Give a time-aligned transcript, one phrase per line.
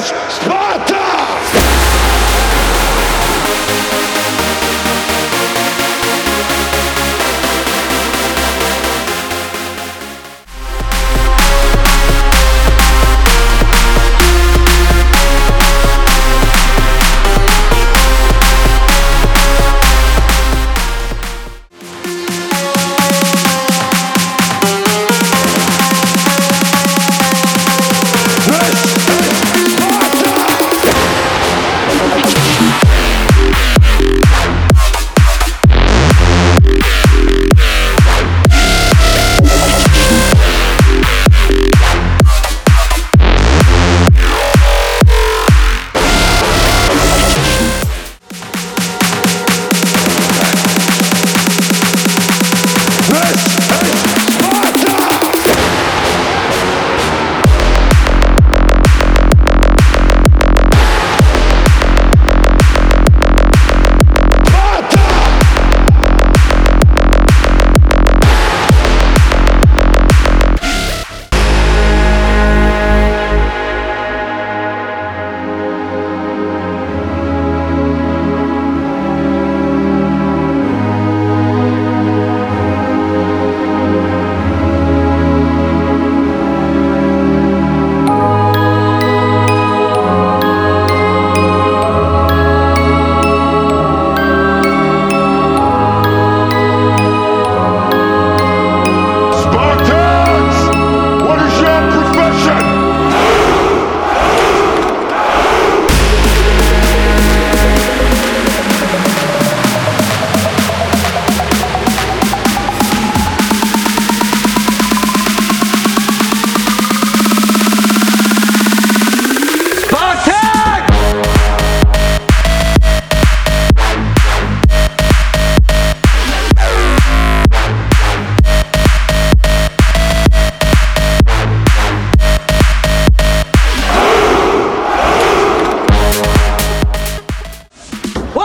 [0.00, 0.87] spot.
[32.18, 32.97] うん。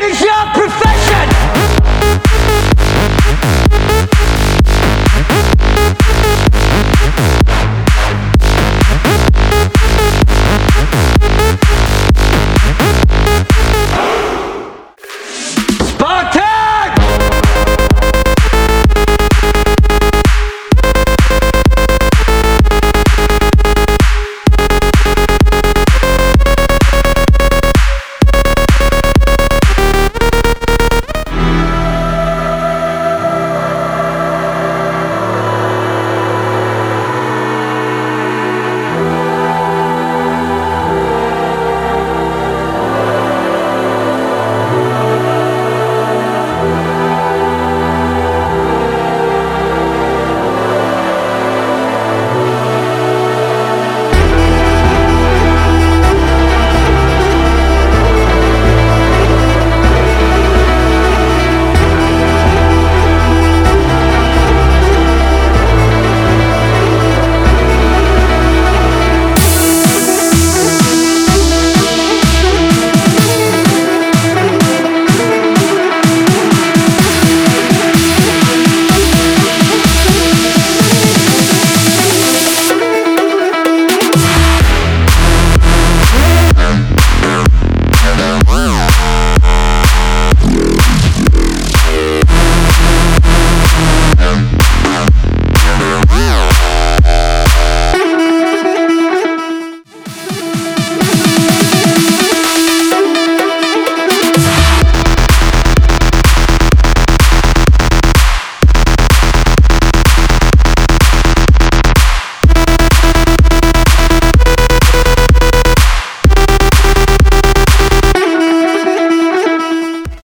[0.00, 0.99] What is your profession?